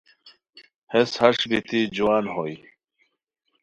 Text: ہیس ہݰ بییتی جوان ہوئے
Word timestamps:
ہیس 0.91 1.11
ہݰ 1.21 1.37
بییتی 1.49 1.79
جوان 1.95 2.25
ہوئے 2.33 2.55